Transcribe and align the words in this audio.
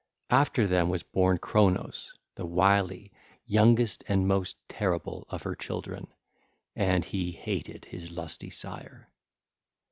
After 0.31 0.65
them 0.65 0.89
was 0.89 1.03
born 1.03 1.37
Cronos 1.37 2.11
the 2.33 2.43
wily, 2.43 3.11
youngest 3.45 4.03
and 4.07 4.27
most 4.27 4.57
terrible 4.67 5.27
of 5.29 5.43
her 5.43 5.53
children, 5.53 6.07
and 6.75 7.05
he 7.05 7.31
hated 7.31 7.85
his 7.85 8.09
lusty 8.09 8.49
sire. 8.49 9.11